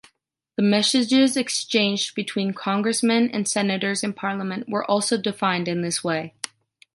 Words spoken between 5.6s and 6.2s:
in this